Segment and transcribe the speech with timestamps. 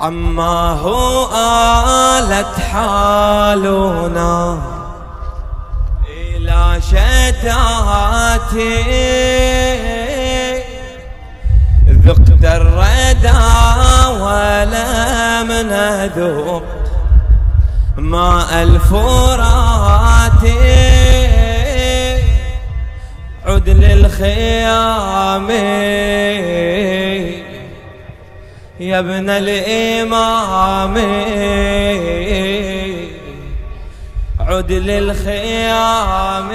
[0.00, 1.28] عما هو
[2.18, 4.58] آلت حالنا.
[6.08, 7.50] إلى شتاتي.
[12.04, 13.42] ذقت الردى
[14.20, 16.62] ولم نذوق
[17.96, 20.44] ماء الفرات.
[23.46, 25.50] عد للخيام.
[28.80, 30.96] يا ابن الإمام.
[34.40, 36.50] عد للخيام.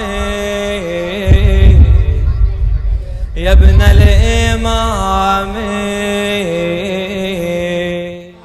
[3.36, 5.56] يا ابن الإمام.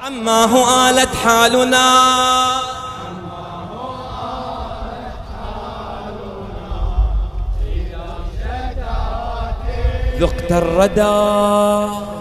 [0.00, 2.12] عما هو آلت حالنا.
[10.20, 12.12] ذقت الردى.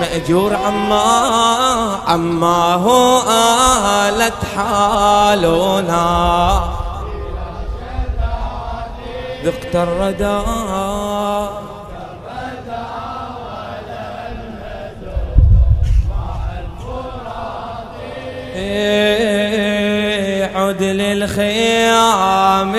[0.00, 1.06] مأجور عما
[2.06, 3.22] عما هو
[4.08, 6.06] آلت حالنا.
[9.44, 10.40] ذقت الردى.
[18.56, 22.74] إيه، عد للخيام.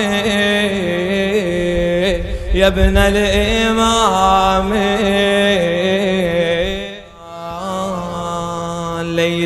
[2.53, 4.73] يا ابن الإمام.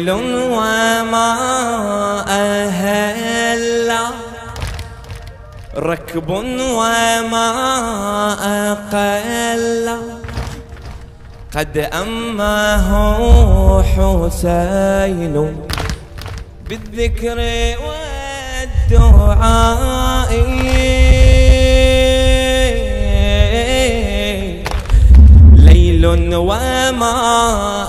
[0.09, 1.29] ليل وما
[2.27, 3.91] أهل
[5.77, 7.49] ركب وما
[8.71, 9.87] أقل.
[11.55, 12.89] قد أمه
[13.83, 15.35] حسين
[16.69, 17.39] بالذكر
[18.91, 20.31] والدعاء.
[25.55, 27.15] ليل وما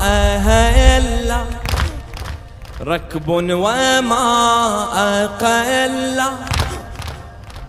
[0.02, 1.21] أهل.
[2.82, 4.84] ركب وما
[5.24, 6.22] أقل.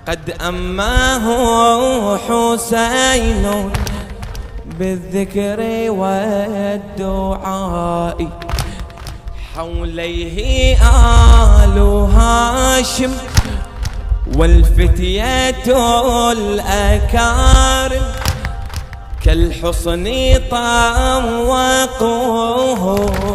[0.08, 3.72] قد أماه حسين
[4.80, 5.92] بالذكر
[7.00, 8.28] والدعاء.
[9.56, 11.78] حوليه آل
[12.16, 13.12] هاشم
[14.36, 15.66] والفتية
[16.32, 18.06] الأكارم.
[19.24, 20.06] كالحصن
[22.00, 23.33] طوقوه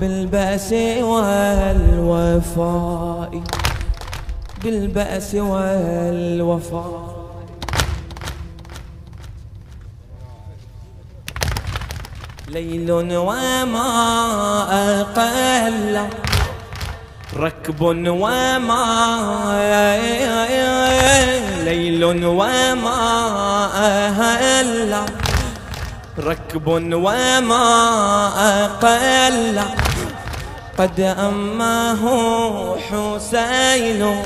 [0.00, 0.72] بالبأس
[1.02, 2.50] والوفاء.
[4.64, 7.18] بالبأس والوفاء.
[12.48, 13.90] ليل وما
[15.00, 16.08] أقل.
[17.36, 18.84] ركب وما
[21.64, 23.00] ليل وما
[23.74, 25.04] أهل.
[26.18, 27.64] ركب وما
[28.64, 29.87] أقل.
[30.78, 34.22] قد أماه حسين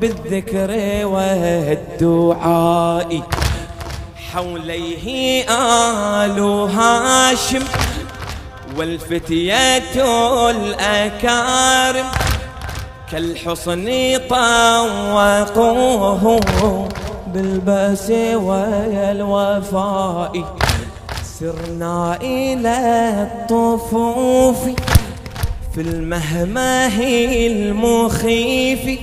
[0.00, 0.70] بالذكر
[1.06, 3.22] والدعاء.
[4.32, 6.40] حوليه آل
[6.70, 7.64] هاشم
[8.76, 10.04] والفتية
[10.50, 12.06] الأكارم.
[13.12, 14.18] كالحصن
[15.54, 16.88] طوقوه
[17.26, 20.32] بالبأس والوفاء.
[21.40, 22.76] سرنا إلى
[23.22, 24.58] الطفوف.
[25.76, 27.02] في المهمه
[27.46, 28.98] المخيف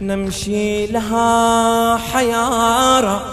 [0.00, 3.32] نمشي لها حيارة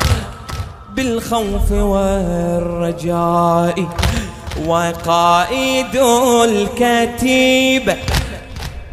[0.96, 3.76] بالخوف والرجاء.
[4.68, 5.96] وقائد
[6.44, 7.96] الكتيبة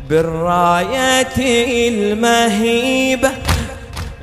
[0.08, 1.36] بالراية
[1.88, 3.30] المهيبة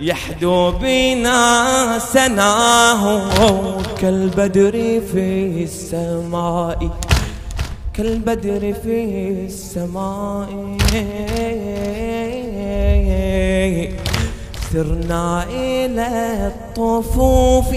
[0.02, 6.90] يحدو بنا سناه كالبدر في السماء.
[7.94, 10.50] كالبدر في السماء.
[14.72, 16.08] سرنا إلى
[16.48, 17.70] الطفوف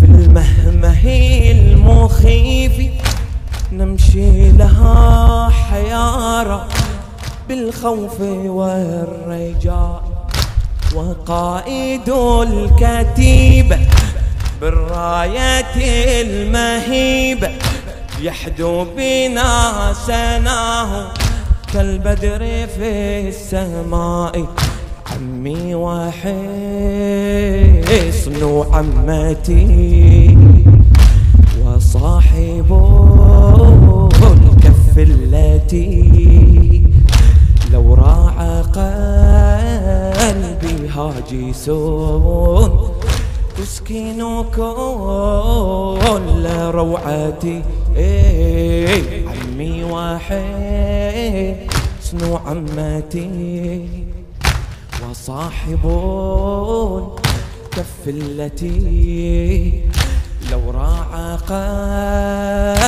[0.00, 1.04] في المهمه
[1.50, 2.72] المخيف.
[3.72, 6.68] نمشي لها حيارة
[7.48, 10.02] بالخوف والرجاء.
[10.94, 12.08] وقائد
[12.42, 13.78] الكتيبة
[14.60, 15.74] بالراية
[16.22, 17.50] المهيبة
[18.22, 21.12] يحدو بنا سناه
[21.72, 24.46] كالبدر في السماء.
[25.12, 26.24] عمي وحصن
[28.72, 30.38] عمتي
[31.64, 32.70] وصاحب
[34.22, 35.92] الكف التي
[37.72, 38.62] لو راعى
[40.20, 42.70] قلبي هاجسون
[43.58, 44.20] تسكن
[44.56, 47.62] كل روعتي.
[47.96, 51.56] إيه عمي واحد
[52.00, 53.88] حسن عمتي.
[55.10, 55.82] وصاحب
[57.74, 59.82] الكف التي
[60.52, 61.36] لو راعى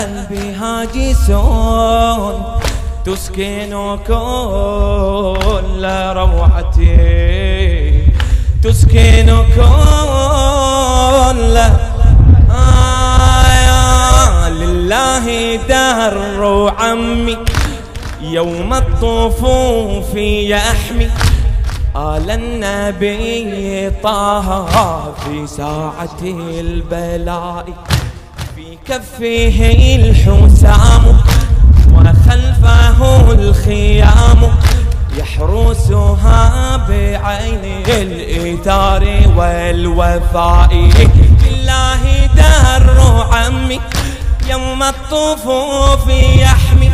[0.09, 2.35] قلبي هاجسون
[3.05, 3.73] تسكن
[4.07, 5.85] كل
[6.17, 7.11] روعتي.
[8.63, 10.10] تسكن كل
[12.51, 17.39] آه لله دار عمي
[18.23, 21.11] يوم الطفوف يحمي.
[21.97, 27.65] آل النبي طه في ساعة البلاء.
[28.57, 29.59] في كفه
[29.97, 31.21] الحسام
[31.95, 34.53] وخلفه الخيام.
[35.19, 39.03] يحرسها بعين الإيثار
[39.41, 40.75] والوفاء
[41.47, 43.81] لله دار عمي.
[44.49, 46.07] يوم الطفوف
[46.39, 46.91] يحمي.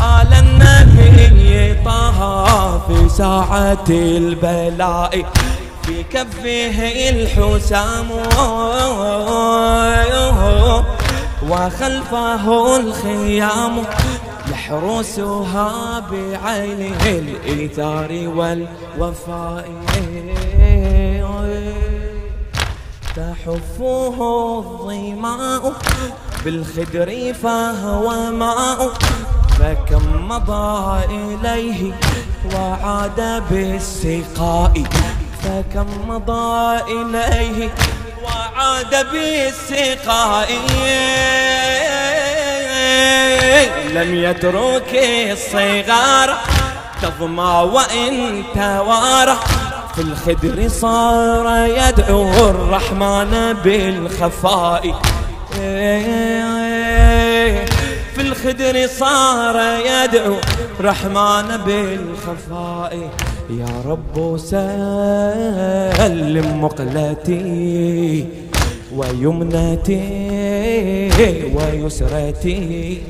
[0.00, 5.24] آل النبي طه في ساعة البلاء.
[5.82, 6.78] في كفه
[7.10, 8.08] الحسام.
[11.48, 13.82] وخلفه الخيام.
[14.52, 19.68] يحرسها بعينه الإيثار والوفاء.
[23.16, 24.18] تحفه
[24.58, 25.72] الظماء
[26.44, 28.92] بالخدر فهو ماء.
[29.58, 31.92] فكم مضى إليه
[32.54, 34.72] وعاد بالسقاء.
[35.42, 37.70] فكم مضى إليه
[38.24, 40.48] وعاد بالسقاء.
[43.94, 44.90] لم يترك
[45.32, 46.38] الصغار
[47.02, 49.36] تظمى وإن توارى.
[49.94, 54.94] في الخدر صار يدعو الرحمن بالخفاء.
[58.14, 60.34] في الخدر صار يدعو
[60.80, 63.10] رحمن بالخفاء.
[63.50, 64.88] يا رب سلم
[66.64, 68.26] مقلتي
[68.96, 70.00] ويمنتي
[71.54, 73.02] ويسرتي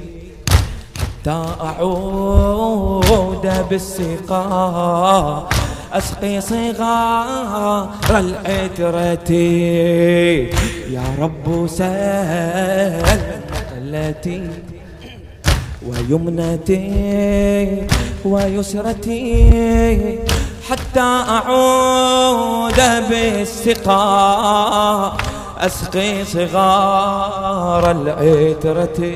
[0.99, 5.49] حتى أعود بالسقاء.
[5.93, 9.33] أسقي صغار العترة
[10.91, 14.49] يا رب سلم مقلتي
[15.89, 16.87] ويمنتي
[18.25, 20.19] ويسرتي
[20.71, 25.17] حتى أعود بالسقاء
[25.59, 29.13] أسقي صغار العترة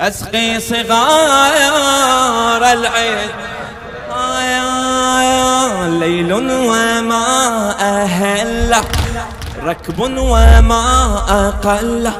[0.00, 3.49] أسقي صغار العترة
[5.88, 7.26] ليل وما
[7.80, 8.74] أهل
[9.62, 11.14] ركب وما
[11.48, 12.10] أقل.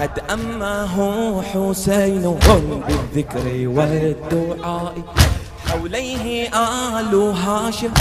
[0.00, 0.96] قد أمه
[1.42, 2.38] حسين
[2.86, 4.94] بالذكر والدعاء.
[5.68, 7.92] حوليه آل هاشم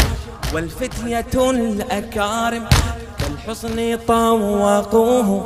[0.53, 2.63] والفتية الأكارم.
[3.19, 5.43] كالحصن طوقوه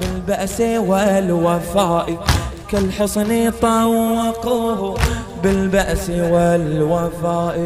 [0.00, 2.24] بالبأس والوفاء.
[2.70, 4.98] كالحصن طوقوه
[5.42, 7.56] بالبأس والوفاء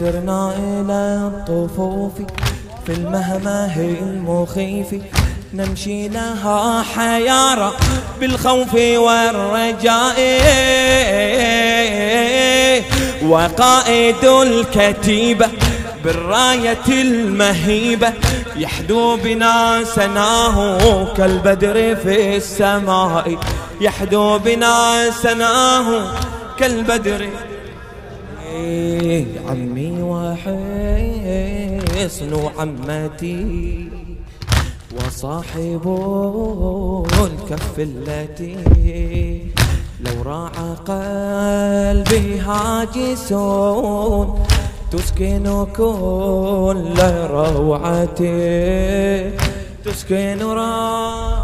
[0.00, 2.12] سرنا إلى الطفوف
[2.86, 4.94] في المهمه المخيف.
[5.54, 7.72] نمشي لها حيارى
[8.20, 10.18] بالخوف والرجاء.
[13.28, 15.48] وقائد الكتيبة
[16.04, 18.12] بالراية المهيبة
[18.56, 23.38] يحدو بنا سناه كالبدر في السماء.
[23.80, 26.12] يحدو بنا سناه
[26.58, 27.28] كالبدر.
[29.48, 31.12] عمي وحسن
[32.58, 33.88] عمتي
[34.96, 35.84] وصاحب
[37.24, 38.56] الكف التي
[40.00, 44.26] لو راعى قلبي هاجسون
[44.90, 46.98] تسكن كل
[47.30, 48.30] روعتي
[49.84, 51.43] تسكن روعتي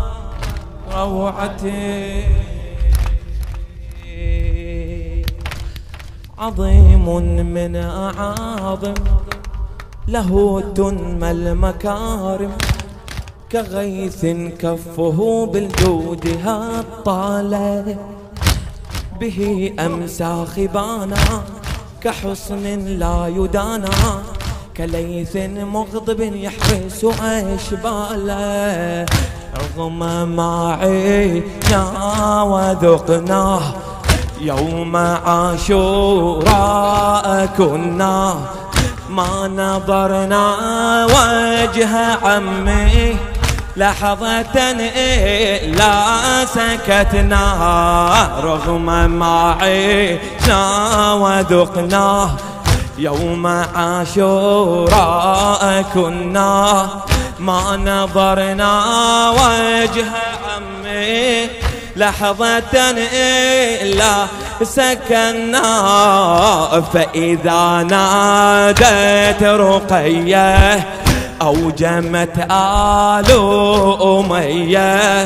[6.38, 7.06] عظيم
[7.54, 8.94] من أعاظم
[10.08, 12.52] له تنمى المكارم
[13.52, 14.26] كغيث
[14.58, 17.96] كفه بالجود هالطالة
[19.20, 21.44] به أمسى خبانا
[22.00, 24.22] كحصن لا يدانا
[24.76, 29.06] كليث مغضب يحرس أشباله
[29.60, 30.00] رغم
[30.36, 31.82] ما عينا
[32.42, 33.62] وذقناه
[34.40, 36.48] يوم عاشوراء
[37.58, 38.36] كنا.
[39.10, 40.44] ما نظرنا
[41.06, 41.88] وجه
[42.24, 43.16] عمي
[43.76, 44.56] لحظة
[44.96, 45.92] إلا
[46.44, 47.44] سكتنا.
[48.44, 50.62] رغم ما عشنا
[51.12, 52.30] وذقناه
[52.98, 55.62] يوم عاشوراء
[55.94, 56.88] كنا.
[57.40, 60.04] ما نظرنا وجه
[60.46, 61.48] عمي
[61.96, 64.26] لحظة إلا
[64.62, 65.62] سكنا
[66.92, 70.86] فإذا نادت رقية
[71.42, 73.30] أوجمت آل
[74.02, 75.22] أمية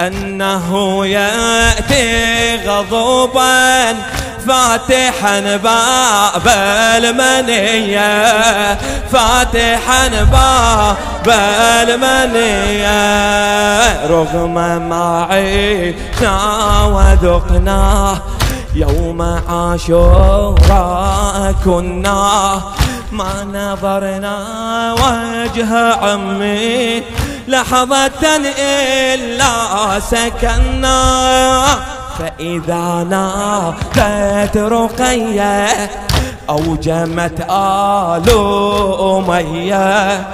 [0.00, 3.96] أنه يأتي غضبا
[4.46, 6.48] فاتحا باب
[6.96, 8.74] المنية
[9.12, 10.96] فاتحا باب
[11.82, 13.00] المنية.
[14.06, 14.54] رغم
[14.88, 18.18] ما عشنا وذقنا
[18.74, 22.60] يوم عاشوراء كنا
[23.12, 24.36] ما نظرنا
[24.92, 27.02] وجه عمي
[27.48, 31.00] لحظة إلا سكنا
[32.20, 35.66] فإذا نادت رقية
[36.50, 38.30] أوجمت آل
[39.00, 40.26] أمية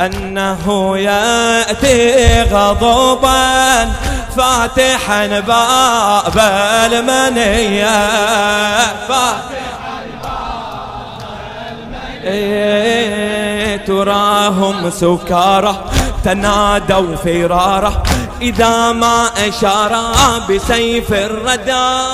[0.00, 3.84] أنه يأتي غضبا
[4.36, 6.38] فاتحا باب
[6.92, 7.96] المنية.
[9.08, 9.44] فاتحا
[12.24, 15.76] إيه تراهم سكارى
[16.24, 18.02] تنادوا فرارة
[18.40, 19.92] إذا ما أشار
[20.50, 22.04] بسيف الردى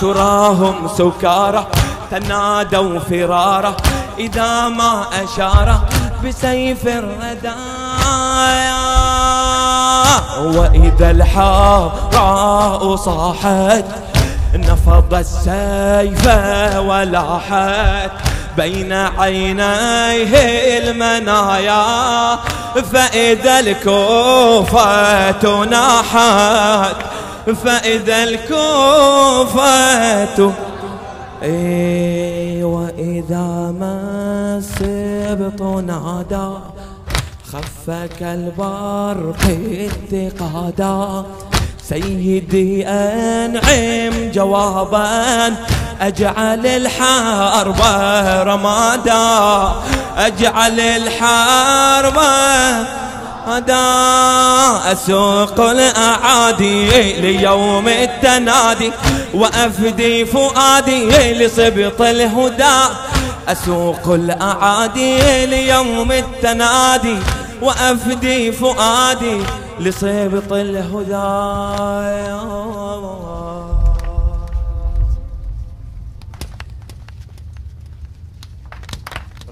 [0.00, 1.66] تراهم سكارى
[2.10, 3.76] تنادوا فرارة
[4.18, 5.80] إذا ما أشار
[6.24, 7.54] بسيف الردى
[10.58, 13.84] وإذا الحاراء صاحت
[14.54, 16.26] نفض السيف
[16.78, 18.10] ولاحت.
[18.56, 22.38] بين عينيه المنايا
[22.92, 26.96] فإذا الكوفة ناحت
[27.64, 29.70] فإذا الكوفة
[31.42, 36.50] إيه وإذا ما السبط نادى
[37.52, 39.40] خفك البرق
[40.12, 41.24] اتقادا
[41.90, 45.54] سيدي أنعم جوابا.
[46.00, 47.80] أجعل الحرب
[48.46, 49.72] رمادا.
[50.16, 52.18] أجعل الحرب
[53.46, 58.92] هدا أسوق الأعادي ليوم التنادي.
[59.34, 62.78] وأفدي فؤادي لصبط الهدى.
[63.48, 67.16] أسوق الأعادي ليوم التنادي.
[67.62, 69.42] وأفدي فؤادي
[69.80, 71.30] لصبط الهدى.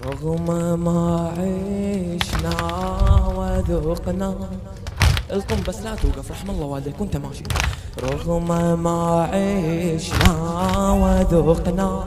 [0.09, 0.49] رغم
[0.85, 2.57] ما عشنا
[3.37, 4.35] وذقنا
[5.33, 7.45] القم بس لا توقف رحم الله والديك وانت ماشي.
[8.03, 8.49] رغم
[8.83, 10.33] ما عشنا
[11.03, 12.05] وذقنا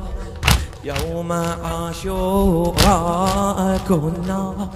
[0.83, 1.31] يوم
[1.65, 2.77] عاشوراء
[3.87, 4.69] كنا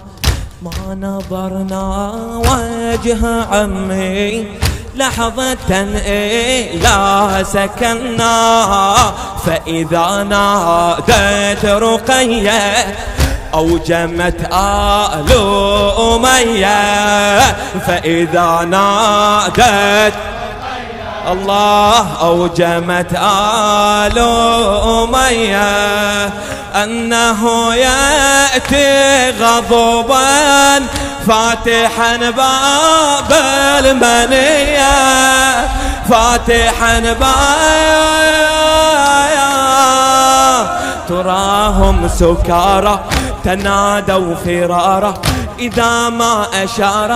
[0.62, 4.48] ما نظرنا وجه عمي
[4.96, 5.72] لحظة
[6.08, 8.96] إلا سكنا
[9.46, 12.96] فإذا نادت رقية
[13.54, 15.32] أوجمت آل
[16.00, 17.40] أمية
[17.88, 20.14] فإذا نادت
[21.32, 24.20] الله أوجمت آل
[24.86, 26.26] أمية
[26.84, 30.86] أنه يأتي غضبا
[31.28, 33.32] فاتحا باب
[33.86, 34.96] المنية
[36.10, 37.46] فاتحا باب
[41.10, 43.00] تراهم سكارى
[43.44, 45.14] تنادوا فرارا
[45.60, 47.16] إذا ما أشار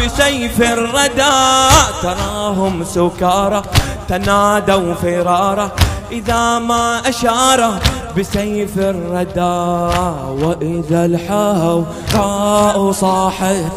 [0.00, 3.62] بسيف الردى تراهم سكارى
[4.08, 5.70] تنادوا فرارا
[6.12, 7.78] إذا ما أشار
[8.16, 9.96] بسيف الردى
[10.44, 13.72] وإذا الحوراء صاحت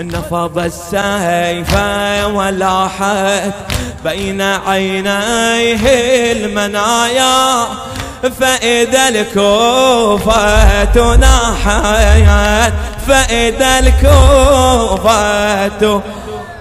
[0.00, 1.76] نفض السيف
[2.34, 3.54] ولاحت
[4.04, 5.82] بين عينيه
[6.32, 7.66] المنايا.
[8.22, 12.72] فإذا الكوفة ناحت
[13.08, 16.02] فإذا الكوفة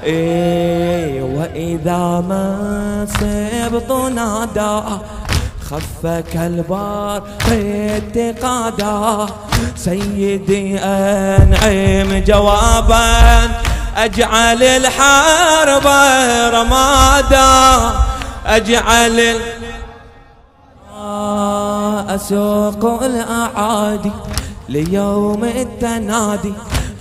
[0.03, 4.81] إيه وإذا ما سبط نادى
[5.71, 9.25] خفك البار اتقادا
[9.75, 13.17] سيدي أنعم جوابا
[13.97, 15.87] أجعل الحرب
[16.53, 17.91] رمادا.
[18.45, 19.35] أجعل
[22.17, 24.11] أسوق الأعادي
[24.69, 26.53] ليوم التنادي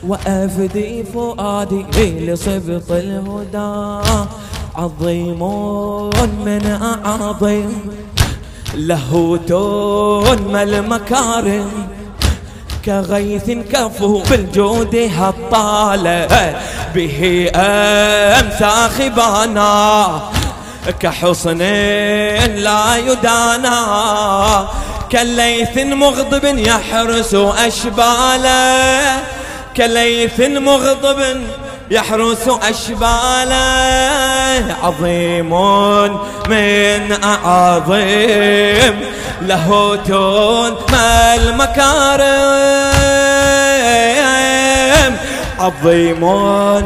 [0.08, 1.84] وأفدي فؤادي
[2.26, 4.08] لصبط الهدى.
[4.76, 5.40] عظيم
[6.46, 6.64] من
[7.06, 7.72] أعظم
[8.74, 9.52] لهوت
[10.52, 11.70] ما المكارم.
[12.84, 16.56] كغيث كفو بالجود هطالة
[16.94, 20.20] به أمسى خبانا.
[21.00, 21.58] كحصن
[22.66, 23.78] لا يدانا.
[25.12, 29.16] كليث مغضب يحرس أشباله.
[29.76, 31.20] كليث مغضب
[31.90, 33.56] يحرس أشباله.
[34.82, 35.50] عظيم
[36.48, 38.94] من أعظم.
[39.42, 39.96] له
[40.92, 42.76] ما المكارم
[45.58, 46.20] عظيم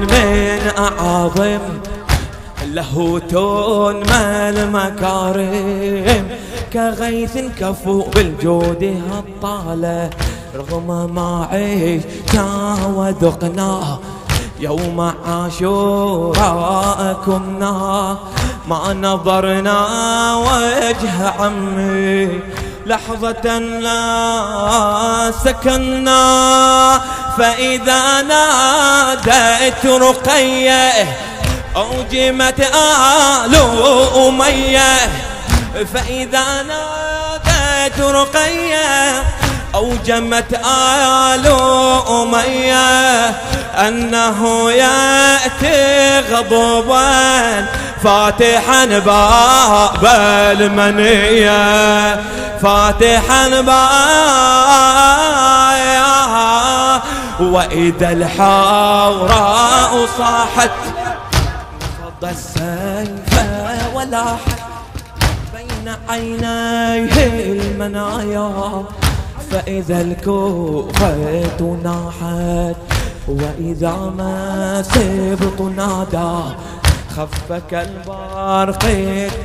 [0.00, 1.58] من أعظم.
[2.66, 3.20] له
[4.10, 6.28] ما المكارم
[6.72, 10.10] كغيث كفو بالجود هطالة
[10.56, 13.98] رغم ما عيشنا وذقناه
[14.60, 18.18] يوم عاشوراء كنا
[18.68, 19.78] ما نظرنا
[20.36, 22.40] وجه عمي
[22.86, 27.00] لحظة لا سكنا.
[27.38, 31.16] فإذا ناديت رقية
[31.76, 33.54] أوجمت آل
[34.16, 35.29] أمية
[35.74, 39.22] فإذا ناديت رقية
[39.74, 41.46] أوجمت آل
[42.08, 43.28] أمية
[43.88, 47.66] أنه يأتي غضبا
[48.04, 50.06] فاتحا باب
[50.60, 52.14] المنية
[52.62, 54.20] فاتحا باب
[57.40, 60.70] وإذا الحوراء صاحت
[61.98, 63.34] فض السيف
[63.94, 64.69] ولاحت.
[65.54, 68.84] بين عينيه المنايا
[69.50, 72.76] فإذا الكوفة ناحت
[73.28, 76.54] وإذا ما سبط نادى
[77.16, 78.84] خفك البرق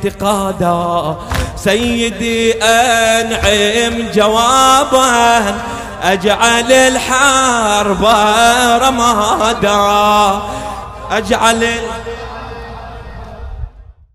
[0.06, 1.18] اتقادا
[1.56, 5.41] سيدي أنعم جوابا
[6.04, 8.04] أجعل الحرب
[8.82, 10.41] رمادا.
[11.12, 11.68] أجعل